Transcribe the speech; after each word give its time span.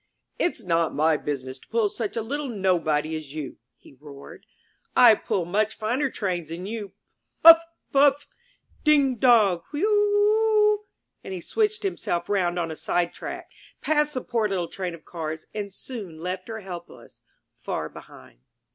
''It's 0.39 0.63
not 0.63 0.95
my 0.95 1.15
business 1.15 1.59
to 1.59 1.67
pull 1.67 1.87
such 1.87 2.17
a 2.17 2.23
little 2.23 2.49
nobody 2.49 3.15
as 3.15 3.35
you!" 3.35 3.57
he 3.77 3.93
roared. 3.93 4.47
"I 4.97 5.13
pull 5.13 5.45
much 5.45 5.77
finer 5.77 6.09
trains 6.09 6.49
than 6.49 6.65
you! 6.65 6.93
Puff, 7.43 7.61
Puff! 7.93 8.25
Ding, 8.83 9.17
dong! 9.17 9.61
Wheu 9.71 9.81
eu 9.83 9.87
eu!" 10.65 10.77
And 11.23 11.35
he 11.35 11.39
switched 11.39 11.83
himself 11.83 12.29
round 12.29 12.57
on 12.57 12.71
a 12.71 12.75
sidetrack, 12.75 13.51
passed 13.81 14.15
the 14.15 14.21
poor 14.21 14.49
little 14.49 14.67
Train 14.67 14.95
of 14.95 15.05
Cars 15.05 15.45
and 15.53 15.71
soon 15.71 16.19
left 16.19 16.47
her 16.47 16.61
helpless, 16.61 17.21
far 17.59 17.87
behind. 17.87 18.39